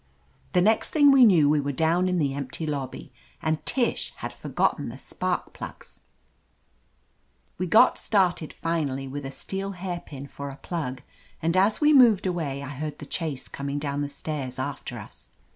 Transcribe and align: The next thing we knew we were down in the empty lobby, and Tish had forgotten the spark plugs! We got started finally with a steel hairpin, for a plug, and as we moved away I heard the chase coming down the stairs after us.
The 0.53 0.63
next 0.63 0.89
thing 0.89 1.11
we 1.11 1.23
knew 1.23 1.47
we 1.47 1.59
were 1.59 1.71
down 1.71 2.09
in 2.09 2.17
the 2.17 2.33
empty 2.33 2.65
lobby, 2.65 3.13
and 3.39 3.63
Tish 3.67 4.11
had 4.15 4.33
forgotten 4.33 4.89
the 4.89 4.97
spark 4.97 5.53
plugs! 5.53 6.01
We 7.59 7.67
got 7.67 7.99
started 7.99 8.51
finally 8.51 9.07
with 9.07 9.27
a 9.27 9.29
steel 9.31 9.73
hairpin, 9.73 10.25
for 10.25 10.49
a 10.49 10.55
plug, 10.55 11.03
and 11.39 11.55
as 11.55 11.81
we 11.81 11.93
moved 11.93 12.25
away 12.25 12.63
I 12.63 12.69
heard 12.69 12.97
the 12.97 13.05
chase 13.05 13.47
coming 13.47 13.77
down 13.77 14.01
the 14.01 14.09
stairs 14.09 14.57
after 14.57 14.97
us. 14.97 15.29